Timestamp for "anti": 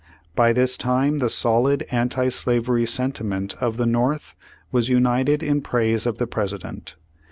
1.91-2.29